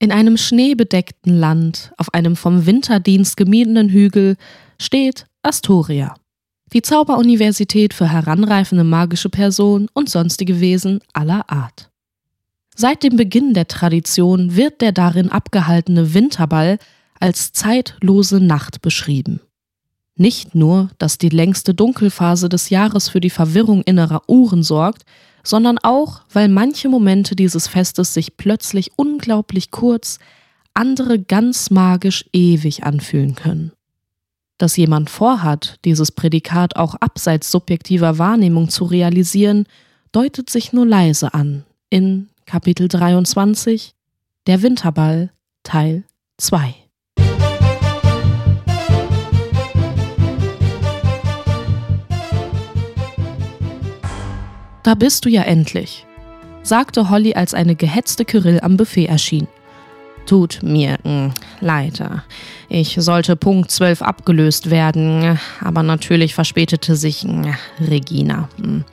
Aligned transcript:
In 0.00 0.12
einem 0.12 0.36
schneebedeckten 0.36 1.36
Land, 1.36 1.92
auf 1.96 2.14
einem 2.14 2.36
vom 2.36 2.66
Winterdienst 2.66 3.36
gemiedenen 3.36 3.88
Hügel, 3.88 4.36
steht 4.80 5.26
Astoria, 5.42 6.14
die 6.72 6.82
Zauberuniversität 6.82 7.94
für 7.94 8.08
heranreifende 8.08 8.84
magische 8.84 9.28
Personen 9.28 9.88
und 9.94 10.08
sonstige 10.08 10.60
Wesen 10.60 11.00
aller 11.14 11.50
Art. 11.50 11.90
Seit 12.76 13.02
dem 13.02 13.16
Beginn 13.16 13.54
der 13.54 13.66
Tradition 13.66 14.54
wird 14.54 14.80
der 14.82 14.92
darin 14.92 15.30
abgehaltene 15.30 16.14
Winterball 16.14 16.78
als 17.18 17.52
zeitlose 17.52 18.38
Nacht 18.38 18.82
beschrieben. 18.82 19.40
Nicht 20.14 20.54
nur, 20.54 20.90
dass 20.98 21.18
die 21.18 21.28
längste 21.28 21.74
Dunkelphase 21.74 22.48
des 22.48 22.70
Jahres 22.70 23.08
für 23.08 23.20
die 23.20 23.30
Verwirrung 23.30 23.82
innerer 23.82 24.22
Uhren 24.28 24.62
sorgt, 24.62 25.02
sondern 25.48 25.78
auch, 25.78 26.20
weil 26.30 26.48
manche 26.48 26.90
Momente 26.90 27.34
dieses 27.34 27.68
Festes 27.68 28.12
sich 28.12 28.36
plötzlich 28.36 28.90
unglaublich 28.96 29.70
kurz, 29.70 30.18
andere 30.74 31.18
ganz 31.18 31.70
magisch 31.70 32.26
ewig 32.34 32.84
anfühlen 32.84 33.34
können. 33.34 33.72
Dass 34.58 34.76
jemand 34.76 35.08
vorhat, 35.08 35.78
dieses 35.86 36.12
Prädikat 36.12 36.76
auch 36.76 36.96
abseits 36.96 37.50
subjektiver 37.50 38.18
Wahrnehmung 38.18 38.68
zu 38.68 38.84
realisieren, 38.84 39.64
deutet 40.12 40.50
sich 40.50 40.74
nur 40.74 40.84
leise 40.84 41.32
an 41.32 41.64
in 41.88 42.28
Kapitel 42.44 42.88
23 42.88 43.94
Der 44.46 44.60
Winterball 44.60 45.30
Teil 45.62 46.04
2. 46.36 46.87
Da 54.88 54.94
bist 54.94 55.26
du 55.26 55.28
ja 55.28 55.42
endlich, 55.42 56.06
sagte 56.62 57.10
Holly, 57.10 57.34
als 57.34 57.52
eine 57.52 57.74
gehetzte 57.74 58.24
Kyrill 58.24 58.60
am 58.62 58.78
Buffet 58.78 59.04
erschien. 59.04 59.46
Tut 60.24 60.60
mir 60.62 60.96
mh, 61.04 61.24
hm, 61.24 61.32
leid. 61.60 62.02
Ich 62.70 62.96
sollte 62.98 63.36
Punkt 63.36 63.70
12 63.70 64.00
abgelöst 64.00 64.70
werden, 64.70 65.38
aber 65.60 65.82
natürlich 65.82 66.34
verspätete 66.34 66.96
sich 66.96 67.20
hm, 67.20 67.54
Regina. 67.86 68.48
Hm. 68.56 68.84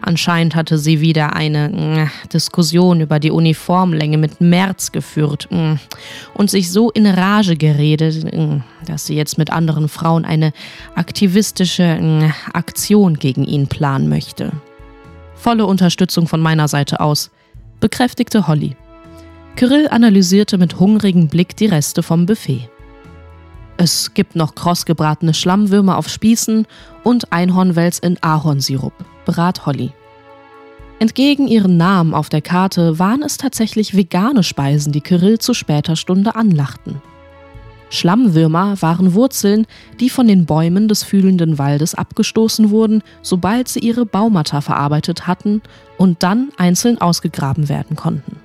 Anscheinend 0.00 0.54
hatte 0.54 0.78
sie 0.78 1.00
wieder 1.00 1.34
eine 1.34 2.12
Diskussion 2.32 3.00
über 3.00 3.18
die 3.18 3.32
Uniformlänge 3.32 4.18
mit 4.18 4.40
Merz 4.40 4.92
geführt 4.92 5.48
und 5.50 6.48
sich 6.48 6.70
so 6.70 6.92
in 6.92 7.08
Rage 7.08 7.56
geredet, 7.56 8.24
dass 8.86 9.04
sie 9.04 9.16
jetzt 9.16 9.36
mit 9.36 9.50
anderen 9.50 9.88
Frauen 9.88 10.24
eine 10.24 10.52
aktivistische 10.94 12.32
Aktion 12.52 13.14
gegen 13.14 13.44
ihn 13.44 13.66
planen 13.66 14.08
möchte. 14.08 14.52
Volle 15.40 15.64
Unterstützung 15.64 16.28
von 16.28 16.42
meiner 16.42 16.68
Seite 16.68 17.00
aus, 17.00 17.30
bekräftigte 17.80 18.46
Holly. 18.46 18.76
Kyrill 19.56 19.88
analysierte 19.88 20.58
mit 20.58 20.78
hungrigem 20.78 21.28
Blick 21.28 21.56
die 21.56 21.64
Reste 21.64 22.02
vom 22.02 22.26
Buffet. 22.26 22.68
Es 23.78 24.12
gibt 24.12 24.36
noch 24.36 24.54
krossgebratene 24.54 25.32
Schlammwürmer 25.32 25.96
auf 25.96 26.10
Spießen 26.10 26.66
und 27.04 27.32
Einhornwels 27.32 28.00
in 28.00 28.22
Ahornsirup, 28.22 28.92
berat 29.24 29.64
Holly. 29.64 29.92
Entgegen 30.98 31.48
ihren 31.48 31.78
Namen 31.78 32.12
auf 32.12 32.28
der 32.28 32.42
Karte 32.42 32.98
waren 32.98 33.22
es 33.22 33.38
tatsächlich 33.38 33.96
vegane 33.96 34.42
Speisen, 34.42 34.92
die 34.92 35.00
Kyrill 35.00 35.38
zu 35.38 35.54
später 35.54 35.96
Stunde 35.96 36.34
anlachten. 36.34 37.00
Schlammwürmer 37.90 38.80
waren 38.80 39.14
Wurzeln, 39.14 39.66
die 39.98 40.10
von 40.10 40.28
den 40.28 40.46
Bäumen 40.46 40.86
des 40.86 41.02
fühlenden 41.02 41.58
Waldes 41.58 41.94
abgestoßen 41.94 42.70
wurden, 42.70 43.02
sobald 43.20 43.68
sie 43.68 43.80
ihre 43.80 44.06
Baumata 44.06 44.60
verarbeitet 44.60 45.26
hatten 45.26 45.60
und 45.98 46.22
dann 46.22 46.50
einzeln 46.56 47.00
ausgegraben 47.00 47.68
werden 47.68 47.96
konnten. 47.96 48.36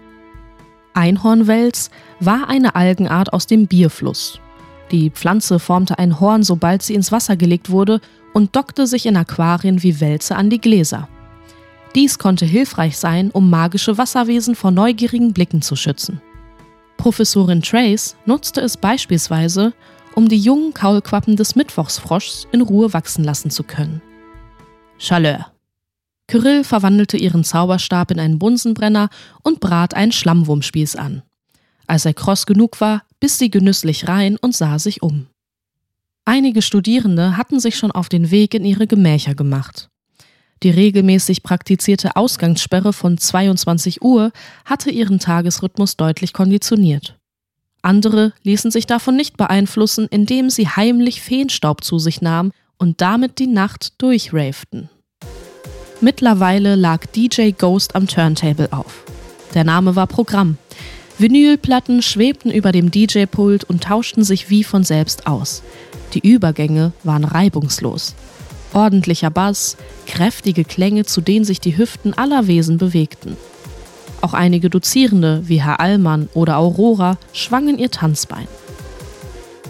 Einhornwels 0.96 1.92
war 2.20 2.50
eine 2.50 2.76
Algenart 2.76 3.34
aus 3.34 3.46
dem 3.46 3.68
Bierfluss. 3.68 4.40
Die 4.92 5.12
Pflanze 5.12 5.60
formte 5.60 6.00
ein 6.00 6.20
Horn, 6.20 6.44
sobald 6.44 6.82
sie 6.82 6.96
ins 6.96 7.12
Wasser 7.12 7.36
gelegt 7.36 7.70
wurde 7.70 8.02
und 8.34 8.56
dockte 8.56 8.88
sich 8.88 9.06
in 9.06 9.18
Aquarien 9.18 9.84
wie 9.84 10.00
Wälze 10.00 10.36
an 10.36 10.50
die 10.50 10.62
Gläser. 10.62 11.08
Dies 11.94 12.18
konnte 12.18 12.46
hilfreich 12.46 12.98
sein, 12.98 13.30
um 13.32 13.50
magische 13.50 13.98
Wasserwesen 13.98 14.56
vor 14.56 14.72
neugierigen 14.72 15.34
Blicken 15.34 15.62
zu 15.62 15.76
schützen. 15.76 16.22
Professorin 17.06 17.62
Trace 17.62 18.16
nutzte 18.26 18.62
es 18.62 18.78
beispielsweise, 18.78 19.76
um 20.16 20.28
die 20.28 20.40
jungen 20.40 20.74
Kaulquappen 20.74 21.36
des 21.36 21.56
Mittwochsfroschs 21.56 22.48
in 22.52 22.62
Ruhe 22.62 22.94
wachsen 22.94 23.24
lassen 23.24 23.52
zu 23.52 23.62
können. 23.64 24.02
Chaleur. 24.98 25.52
Kyrill 26.26 26.64
verwandelte 26.64 27.18
ihren 27.18 27.44
Zauberstab 27.44 28.10
in 28.10 28.20
einen 28.20 28.40
Bunsenbrenner 28.40 29.10
und 29.44 29.60
brat 29.60 29.94
einen 29.94 30.14
Schlammwurmspieß 30.14 30.96
an. 30.96 31.22
Als 31.86 32.06
er 32.06 32.16
kross 32.16 32.48
genug 32.48 32.82
war, 32.82 33.04
biss 33.20 33.38
sie 33.38 33.52
genüsslich 33.52 34.08
rein 34.08 34.36
und 34.38 34.56
sah 34.56 34.80
sich 34.80 35.04
um. 35.04 35.28
Einige 36.26 36.64
Studierende 36.64 37.38
hatten 37.38 37.60
sich 37.60 37.78
schon 37.78 37.92
auf 37.92 38.10
den 38.10 38.32
Weg 38.32 38.56
in 38.56 38.66
ihre 38.66 38.88
Gemächer 38.88 39.36
gemacht. 39.36 39.92
Die 40.66 40.72
regelmäßig 40.72 41.44
praktizierte 41.44 42.16
Ausgangssperre 42.16 42.92
von 42.92 43.20
22 43.20 44.02
Uhr 44.02 44.32
hatte 44.66 44.90
ihren 44.90 45.20
Tagesrhythmus 45.20 45.96
deutlich 45.96 46.34
konditioniert. 46.34 47.20
Andere 47.84 48.34
ließen 48.42 48.72
sich 48.72 48.88
davon 48.88 49.16
nicht 49.16 49.38
beeinflussen, 49.38 50.08
indem 50.10 50.50
sie 50.50 50.68
heimlich 50.68 51.22
Feenstaub 51.22 51.84
zu 51.84 52.00
sich 52.00 52.20
nahmen 52.20 52.52
und 52.80 53.00
damit 53.00 53.38
die 53.38 53.46
Nacht 53.46 54.02
durchravten. 54.02 54.90
Mittlerweile 56.02 56.74
lag 56.74 57.06
DJ 57.16 57.52
Ghost 57.52 57.94
am 57.94 58.08
Turntable 58.08 58.74
auf. 58.74 59.04
Der 59.54 59.66
Name 59.66 59.96
war 59.96 60.08
Programm. 60.08 60.58
Vinylplatten 61.20 62.02
schwebten 62.02 62.50
über 62.50 62.72
dem 62.72 62.90
DJ-Pult 62.90 63.66
und 63.66 63.84
tauschten 63.84 64.24
sich 64.24 64.50
wie 64.50 64.64
von 64.64 64.84
selbst 64.84 65.28
aus. 65.28 65.62
Die 66.16 66.28
Übergänge 66.28 66.92
waren 67.04 67.24
reibungslos 67.24 68.16
ordentlicher 68.74 69.30
Bass, 69.30 69.78
kräftige 70.06 70.64
Klänge, 70.64 71.06
zu 71.06 71.22
denen 71.22 71.46
sich 71.46 71.60
die 71.60 71.78
Hüften 71.78 72.14
aller 72.14 72.48
Wesen 72.48 72.78
bewegten. 72.78 73.38
Auch 74.22 74.34
einige 74.34 74.70
Dozierende, 74.70 75.44
wie 75.46 75.62
Herr 75.62 75.80
Allmann 75.80 76.30
oder 76.34 76.58
Aurora, 76.58 77.18
schwangen 77.34 77.78
ihr 77.78 77.92
Tanzbein. 77.92 78.48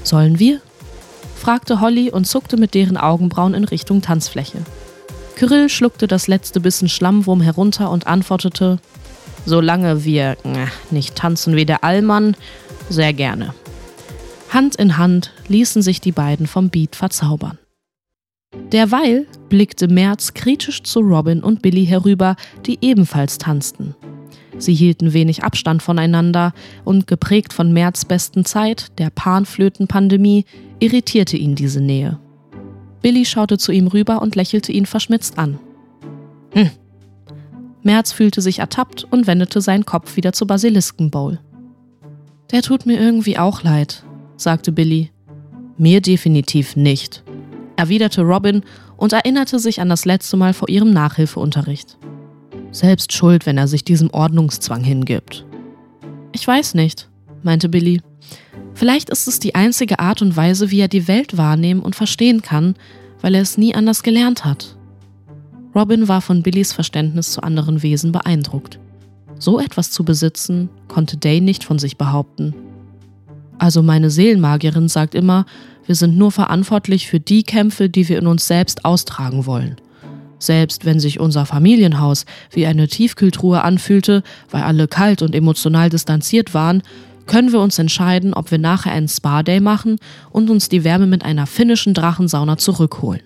Sollen 0.03 0.39
wir? 0.39 0.61
fragte 1.35 1.81
Holly 1.81 2.09
und 2.09 2.25
zuckte 2.25 2.57
mit 2.57 2.73
deren 2.73 2.97
Augenbrauen 2.97 3.53
in 3.53 3.65
Richtung 3.65 4.01
Tanzfläche. 4.01 4.59
Kyrill 5.35 5.69
schluckte 5.69 6.07
das 6.07 6.27
letzte 6.27 6.59
Bissen 6.59 6.87
Schlammwurm 6.87 7.41
herunter 7.41 7.91
und 7.91 8.07
antwortete: 8.07 8.79
Solange 9.45 10.05
wir 10.05 10.37
nicht 10.89 11.15
tanzen 11.15 11.55
wie 11.55 11.65
der 11.65 11.83
Allmann, 11.83 12.35
sehr 12.89 13.13
gerne. 13.13 13.53
Hand 14.49 14.75
in 14.75 14.97
Hand 14.97 15.33
ließen 15.47 15.81
sich 15.81 15.99
die 15.99 16.13
beiden 16.13 16.47
vom 16.47 16.69
Beat 16.69 16.95
verzaubern. 16.95 17.57
Derweil 18.71 19.27
blickte 19.49 19.87
Merz 19.87 20.33
kritisch 20.33 20.83
zu 20.83 20.99
Robin 20.99 21.41
und 21.43 21.61
Billy 21.61 21.85
herüber, 21.85 22.35
die 22.65 22.79
ebenfalls 22.81 23.37
tanzten. 23.37 23.95
Sie 24.57 24.73
hielten 24.73 25.13
wenig 25.13 25.43
Abstand 25.43 25.83
voneinander 25.83 26.53
und 26.83 27.07
geprägt 27.07 27.53
von 27.53 27.73
Merz 27.73 28.05
besten 28.05 28.45
Zeit, 28.45 28.97
der 28.97 29.09
Panflötenpandemie, 29.09 30.45
irritierte 30.79 31.37
ihn 31.37 31.55
diese 31.55 31.81
Nähe. 31.81 32.19
Billy 33.01 33.25
schaute 33.25 33.57
zu 33.57 33.71
ihm 33.71 33.87
rüber 33.87 34.21
und 34.21 34.35
lächelte 34.35 34.71
ihn 34.71 34.85
verschmitzt 34.85 35.37
an. 35.37 35.59
Hm. 36.53 36.69
Merz 37.83 38.11
fühlte 38.11 38.41
sich 38.41 38.59
ertappt 38.59 39.05
und 39.11 39.27
wendete 39.27 39.61
seinen 39.61 39.85
Kopf 39.85 40.15
wieder 40.15 40.33
zur 40.33 40.47
Basiliskenbowl. 40.47 41.39
Der 42.51 42.61
tut 42.61 42.85
mir 42.85 42.99
irgendwie 42.99 43.37
auch 43.37 43.61
leid, 43.61 44.03
sagte 44.37 44.71
Billy. 44.71 45.11
Mir 45.77 45.99
definitiv 46.01 46.75
nicht, 46.77 47.24
erwiderte 47.75 48.21
Robin 48.21 48.63
und 48.97 49.13
erinnerte 49.13 49.59
sich 49.59 49.81
an 49.81 49.89
das 49.89 50.05
letzte 50.05 50.37
Mal 50.37 50.53
vor 50.53 50.69
ihrem 50.69 50.91
Nachhilfeunterricht. 50.91 51.97
Selbst 52.71 53.13
schuld, 53.13 53.45
wenn 53.45 53.57
er 53.57 53.67
sich 53.67 53.83
diesem 53.83 54.09
Ordnungszwang 54.11 54.83
hingibt. 54.83 55.45
Ich 56.33 56.45
weiß 56.45 56.73
nicht, 56.73 57.09
meinte 57.43 57.69
Billy. 57.69 58.01
Vielleicht 58.73 59.09
ist 59.09 59.27
es 59.27 59.39
die 59.39 59.55
einzige 59.55 59.99
Art 59.99 60.21
und 60.21 60.35
Weise, 60.35 60.71
wie 60.71 60.81
er 60.81 60.89
die 60.89 61.07
Welt 61.07 61.37
wahrnehmen 61.37 61.81
und 61.81 61.95
verstehen 61.95 62.41
kann, 62.41 62.75
weil 63.21 63.35
er 63.35 63.41
es 63.41 63.57
nie 63.57 63.73
anders 63.73 64.03
gelernt 64.03 64.43
hat. 64.43 64.75
Robin 65.73 66.07
war 66.07 66.21
von 66.21 66.43
Billys 66.43 66.73
Verständnis 66.73 67.31
zu 67.31 67.41
anderen 67.41 67.83
Wesen 67.83 68.11
beeindruckt. 68.11 68.79
So 69.39 69.59
etwas 69.59 69.91
zu 69.91 70.03
besitzen, 70.03 70.69
konnte 70.87 71.17
Day 71.17 71.41
nicht 71.41 71.63
von 71.63 71.79
sich 71.79 71.97
behaupten. 71.97 72.53
Also 73.57 73.81
meine 73.81 74.09
Seelenmagierin 74.09 74.87
sagt 74.87 75.15
immer, 75.15 75.45
wir 75.85 75.95
sind 75.95 76.17
nur 76.17 76.31
verantwortlich 76.31 77.07
für 77.07 77.19
die 77.19 77.43
Kämpfe, 77.43 77.89
die 77.89 78.09
wir 78.09 78.17
in 78.19 78.27
uns 78.27 78.47
selbst 78.47 78.85
austragen 78.85 79.45
wollen. 79.45 79.75
Selbst 80.39 80.85
wenn 80.85 80.99
sich 80.99 81.19
unser 81.19 81.45
Familienhaus 81.45 82.25
wie 82.51 82.65
eine 82.65 82.87
Tiefkühltruhe 82.87 83.63
anfühlte, 83.63 84.23
weil 84.51 84.63
alle 84.63 84.87
kalt 84.87 85.21
und 85.21 85.33
emotional 85.33 85.89
distanziert 85.89 86.53
waren, 86.53 86.83
können 87.25 87.51
wir 87.51 87.59
uns 87.59 87.79
entscheiden, 87.79 88.33
ob 88.33 88.51
wir 88.51 88.57
nachher 88.57 88.91
einen 88.91 89.07
Spa-Day 89.07 89.59
machen 89.59 89.97
und 90.31 90.49
uns 90.49 90.69
die 90.69 90.83
Wärme 90.83 91.07
mit 91.07 91.25
einer 91.25 91.47
finnischen 91.47 91.93
Drachensauna 91.93 92.57
zurückholen. 92.57 93.21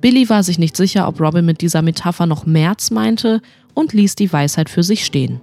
Billy 0.00 0.28
war 0.28 0.42
sich 0.42 0.58
nicht 0.58 0.76
sicher, 0.76 1.08
ob 1.08 1.20
Robin 1.20 1.44
mit 1.44 1.60
dieser 1.60 1.82
Metapher 1.82 2.26
noch 2.26 2.46
März 2.46 2.90
meinte 2.90 3.40
und 3.74 3.92
ließ 3.92 4.16
die 4.16 4.32
Weisheit 4.32 4.68
für 4.68 4.82
sich 4.82 5.04
stehen. 5.04 5.40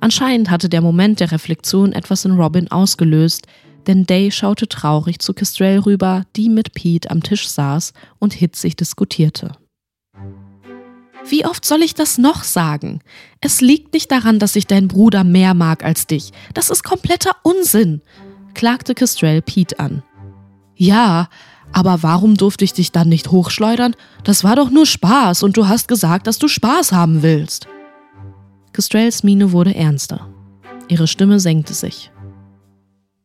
Anscheinend 0.00 0.50
hatte 0.50 0.68
der 0.68 0.82
Moment 0.82 1.20
der 1.20 1.32
Reflexion 1.32 1.92
etwas 1.92 2.24
in 2.24 2.32
Robin 2.32 2.70
ausgelöst, 2.70 3.46
denn 3.86 4.04
Day 4.04 4.30
schaute 4.30 4.68
traurig 4.68 5.20
zu 5.20 5.34
Kestrel 5.34 5.80
rüber, 5.80 6.24
die 6.36 6.48
mit 6.48 6.74
Pete 6.74 7.10
am 7.10 7.22
Tisch 7.22 7.48
saß 7.48 7.92
und 8.18 8.34
hitzig 8.34 8.76
diskutierte. 8.76 9.52
Wie 11.28 11.44
oft 11.44 11.64
soll 11.64 11.82
ich 11.82 11.94
das 11.94 12.18
noch 12.18 12.44
sagen? 12.44 13.00
Es 13.40 13.60
liegt 13.60 13.92
nicht 13.94 14.10
daran, 14.12 14.38
dass 14.38 14.54
ich 14.54 14.66
deinen 14.66 14.88
Bruder 14.88 15.24
mehr 15.24 15.54
mag 15.54 15.84
als 15.84 16.06
dich. 16.06 16.32
Das 16.54 16.70
ist 16.70 16.84
kompletter 16.84 17.32
Unsinn, 17.42 18.00
klagte 18.54 18.94
Kestrel 18.94 19.42
Pete 19.42 19.78
an. 19.80 20.02
Ja, 20.76 21.28
aber 21.72 22.02
warum 22.02 22.36
durfte 22.36 22.64
ich 22.64 22.74
dich 22.74 22.92
dann 22.92 23.08
nicht 23.08 23.30
hochschleudern? 23.30 23.96
Das 24.22 24.44
war 24.44 24.54
doch 24.56 24.70
nur 24.70 24.86
Spaß 24.86 25.42
und 25.42 25.56
du 25.56 25.66
hast 25.66 25.88
gesagt, 25.88 26.26
dass 26.26 26.38
du 26.38 26.48
Spaß 26.48 26.92
haben 26.92 27.22
willst. 27.22 27.66
Kestrels 28.72 29.22
Miene 29.22 29.52
wurde 29.52 29.74
ernster. 29.74 30.28
Ihre 30.88 31.08
Stimme 31.08 31.40
senkte 31.40 31.74
sich. 31.74 32.12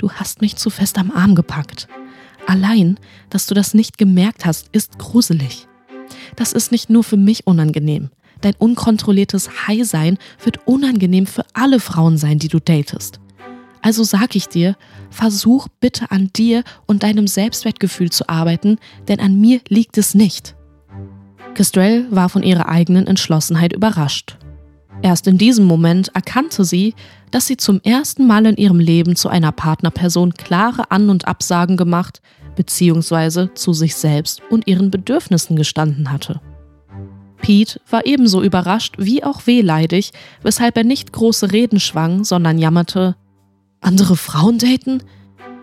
Du 0.02 0.12
hast 0.12 0.42
mich 0.42 0.56
zu 0.56 0.72
fest 0.72 0.98
am 0.98 1.12
Arm 1.12 1.36
gepackt. 1.36 1.88
Allein, 2.48 3.00
dass 3.30 3.46
du 3.46 3.54
das 3.54 3.76
nicht 3.76 4.00
gemerkt 4.00 4.48
hast, 4.48 4.68
ist 4.72 4.98
gruselig. 4.98 5.68
Das 6.36 6.54
ist 6.54 6.72
nicht 6.72 6.90
nur 6.90 7.04
für 7.04 7.18
mich 7.18 7.46
unangenehm. 7.46 8.10
Dein 8.42 8.56
unkontrolliertes 8.56 9.68
High-Sein 9.68 10.18
wird 10.44 10.68
unangenehm 10.68 11.28
für 11.28 11.46
alle 11.54 11.80
Frauen 11.80 12.18
sein, 12.18 12.40
die 12.40 12.48
du 12.48 12.60
datest. 12.60 13.20
Also 13.84 14.04
sag 14.04 14.36
ich 14.36 14.48
dir, 14.48 14.76
versuch 15.12 15.68
bitte 15.80 16.10
an 16.10 16.32
dir 16.36 16.64
und 16.88 17.04
deinem 17.04 17.28
Selbstwertgefühl 17.28 18.10
zu 18.10 18.28
arbeiten, 18.28 18.80
denn 19.08 19.20
an 19.20 19.40
mir 19.40 19.62
liegt 19.68 20.00
es 20.00 20.16
nicht. 20.16 20.56
Kestrel 21.54 22.08
war 22.10 22.30
von 22.30 22.42
ihrer 22.42 22.68
eigenen 22.70 23.06
Entschlossenheit 23.06 23.72
überrascht. 23.72 24.40
Erst 25.04 25.26
in 25.28 25.38
diesem 25.38 25.66
Moment 25.66 26.10
erkannte 26.14 26.64
sie, 26.64 26.94
dass 27.32 27.48
sie 27.48 27.58
zum 27.58 27.82
ersten 27.82 28.28
Mal 28.28 28.46
in 28.46 28.58
ihrem 28.58 28.80
Leben 28.80 29.16
zu 29.16 29.30
einer 29.30 29.52
Partnerperson 29.52 30.34
klare 30.34 30.92
An- 30.92 31.10
und 31.10 31.28
Absagen 31.28 31.76
gemacht 31.76 32.22
bzw. 32.56 33.48
zu 33.56 33.74
sich 33.74 33.96
selbst 33.96 34.42
und 34.50 34.68
ihren 34.68 34.92
Bedürfnissen 34.92 35.56
gestanden 35.56 36.12
hatte. 36.12 36.42
Pete 37.42 37.82
war 37.90 38.06
ebenso 38.06 38.44
überrascht 38.44 38.96
wie 39.00 39.24
auch 39.24 39.48
wehleidig, 39.48 40.12
weshalb 40.44 40.78
er 40.78 40.84
nicht 40.84 41.12
große 41.12 41.52
Reden 41.52 41.80
schwang, 41.80 42.24
sondern 42.24 42.60
jammerte: 42.60 43.16
Andere 43.80 44.16
Frauen 44.16 44.60
daten? 44.60 45.02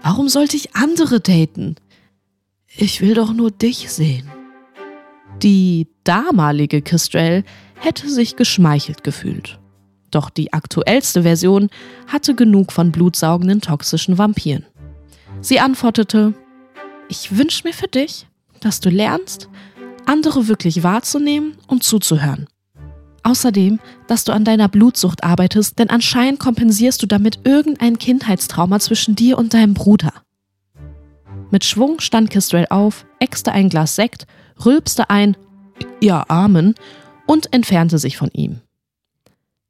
Warum 0.02 0.28
sollte 0.28 0.56
ich 0.56 0.74
andere 0.74 1.20
daten? 1.20 1.76
Ich 2.66 3.00
will 3.00 3.14
doch 3.14 3.32
nur 3.32 3.52
dich 3.52 3.90
sehen. 3.90 4.28
Die 5.42 5.86
damalige 6.02 6.82
Kistrell 6.82 7.44
hätte 7.80 8.08
sich 8.08 8.36
geschmeichelt 8.36 9.04
gefühlt. 9.04 9.58
Doch 10.10 10.30
die 10.30 10.52
aktuellste 10.52 11.22
Version 11.22 11.68
hatte 12.06 12.34
genug 12.34 12.72
von 12.72 12.92
blutsaugenden 12.92 13.60
toxischen 13.60 14.18
Vampiren. 14.18 14.64
Sie 15.40 15.60
antwortete, 15.60 16.34
ich 17.08 17.36
wünsche 17.36 17.66
mir 17.66 17.74
für 17.74 17.88
dich, 17.88 18.26
dass 18.60 18.80
du 18.80 18.90
lernst, 18.90 19.48
andere 20.06 20.48
wirklich 20.48 20.82
wahrzunehmen 20.82 21.56
und 21.66 21.84
zuzuhören. 21.84 22.46
Außerdem, 23.22 23.78
dass 24.06 24.24
du 24.24 24.32
an 24.32 24.44
deiner 24.44 24.68
Blutsucht 24.68 25.22
arbeitest, 25.22 25.78
denn 25.78 25.90
anscheinend 25.90 26.40
kompensierst 26.40 27.02
du 27.02 27.06
damit 27.06 27.40
irgendein 27.44 27.98
Kindheitstrauma 27.98 28.80
zwischen 28.80 29.16
dir 29.16 29.36
und 29.36 29.52
deinem 29.52 29.74
Bruder. 29.74 30.12
Mit 31.50 31.64
Schwung 31.64 32.00
stand 32.00 32.30
Kistrell 32.30 32.66
auf, 32.70 33.04
äxte 33.20 33.52
ein 33.52 33.68
Glas 33.68 33.96
Sekt, 33.96 34.26
rülpste 34.64 35.10
ein 35.10 35.36
Ja, 36.00 36.24
Amen 36.28 36.74
und 37.28 37.52
entfernte 37.52 37.98
sich 37.98 38.16
von 38.16 38.30
ihm. 38.32 38.62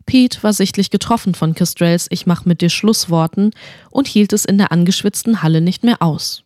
Pete 0.06 0.42
war 0.42 0.52
sichtlich 0.52 0.90
getroffen 0.90 1.34
von 1.34 1.54
Kestrels 1.54 2.06
Ich 2.10 2.24
mach 2.24 2.44
mit 2.46 2.62
dir 2.62 2.70
Schlussworten 2.70 3.50
und 3.90 4.06
hielt 4.06 4.32
es 4.32 4.44
in 4.44 4.56
der 4.56 4.72
angeschwitzten 4.72 5.42
Halle 5.42 5.60
nicht 5.60 5.82
mehr 5.82 6.00
aus. 6.00 6.44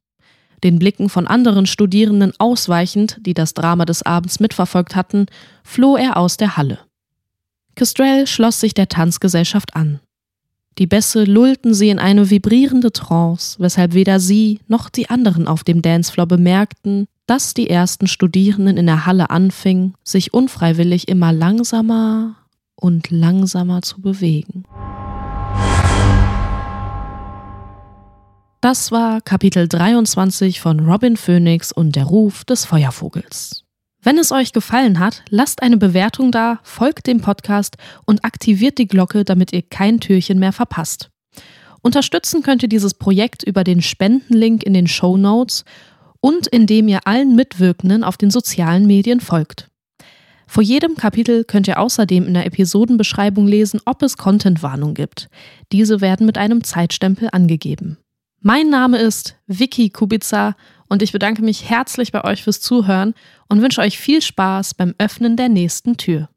Den 0.65 0.79
Blicken 0.79 1.09
von 1.11 1.27
anderen 1.27 1.67
Studierenden 1.67 2.33
ausweichend, 2.39 3.19
die 3.21 3.35
das 3.35 3.53
Drama 3.53 3.85
des 3.85 4.03
Abends 4.03 4.41
mitverfolgt 4.41 4.97
hatten, 4.97 5.27
floh 5.63 5.97
er 5.97 6.17
aus 6.17 6.39
der 6.39 6.57
Halle. 6.57 6.79
Kestrel 7.75 8.27
schloss 8.27 8.59
sich 8.59 8.75
der 8.75 8.89
Tanzgesellschaft 8.89 9.77
an. 9.77 10.01
Die 10.79 10.87
Bässe 10.87 11.25
lullten 11.25 11.75
sie 11.75 11.91
in 11.91 11.99
eine 11.99 12.31
vibrierende 12.31 12.91
Trance, 12.91 13.59
weshalb 13.61 13.93
weder 13.93 14.19
sie 14.19 14.61
noch 14.67 14.89
die 14.89 15.11
anderen 15.11 15.47
auf 15.47 15.63
dem 15.63 15.83
Dancefloor 15.83 16.27
bemerkten, 16.27 17.07
dass 17.27 17.55
die 17.55 17.71
ersten 17.71 18.07
Studierenden 18.07 18.77
in 18.77 18.87
der 18.87 19.07
Halle 19.07 19.31
anfingen, 19.31 19.95
sich 20.05 20.35
unfreiwillig 20.35 21.09
immer 21.09 21.33
langsamer 21.33 22.37
und 22.75 23.11
langsamer 23.11 23.83
zu 23.83 24.01
bewegen. 24.01 24.65
Das 28.61 28.93
war 28.93 29.21
Kapitel 29.21 29.67
23 29.67 30.61
von 30.61 30.81
Robin 30.81 31.17
Phoenix 31.17 31.73
und 31.73 31.97
der 31.97 32.05
Ruf 32.05 32.45
des 32.45 32.65
Feuervogels. 32.65 33.65
Wenn 34.05 34.19
es 34.19 34.33
euch 34.33 34.53
gefallen 34.53 34.99
hat, 34.99 35.23
lasst 35.31 35.63
eine 35.63 35.77
Bewertung 35.77 36.33
da, 36.33 36.59
folgt 36.63 37.07
dem 37.07 37.21
Podcast 37.21 37.77
und 38.05 38.25
aktiviert 38.25 38.79
die 38.79 38.89
Glocke, 38.89 39.25
damit 39.25 39.53
ihr 39.53 39.63
kein 39.63 40.01
Türchen 40.01 40.39
mehr 40.39 40.53
verpasst. 40.53 41.11
Unterstützen 41.83 42.43
könnt 42.43 42.63
ihr 42.63 42.69
dieses 42.69 42.95
Projekt 42.95 43.43
über 43.43 43.65
den 43.65 43.83
Spendenlink 43.83 44.63
in 44.63 44.75
den 44.75 44.87
Show 44.87 45.17
Notes 45.17 45.65
und 46.23 46.47
indem 46.47 46.89
ihr 46.89 47.01
allen 47.07 47.37
Mitwirkenden 47.37 48.03
auf 48.03 48.17
den 48.17 48.31
sozialen 48.31 48.87
Medien 48.87 49.21
folgt. 49.21 49.69
Vor 50.47 50.63
jedem 50.63 50.97
Kapitel 50.97 51.45
könnt 51.45 51.69
ihr 51.69 51.79
außerdem 51.79 52.27
in 52.27 52.35
der 52.35 52.47
Episodenbeschreibung 52.47 53.47
lesen, 53.47 53.81
ob 53.85 54.03
es 54.03 54.17
Contentwarnung 54.17 54.95
gibt. 54.95 55.29
Diese 55.73 56.01
werden 56.01 56.25
mit 56.27 56.39
einem 56.39 56.63
Zeitstempel 56.63 57.29
angegeben. 57.33 57.99
Mein 58.41 58.71
Name 58.71 58.99
ist 58.99 59.37
Vicky 59.47 59.91
Kubica 59.91 60.57
und 60.89 61.03
ich 61.03 61.13
bedanke 61.13 61.43
mich 61.43 61.69
herzlich 61.71 62.13
bei 62.13 62.25
euch 62.25 62.43
fürs 62.43 62.61
Zuhören 62.61 63.15
und 63.49 63.63
wünsche 63.63 63.81
euch 63.81 63.99
viel 63.99 64.21
Spaß 64.21 64.75
beim 64.75 64.95
Öffnen 64.99 65.37
der 65.37 65.49
nächsten 65.49 65.97
Tür. 65.97 66.29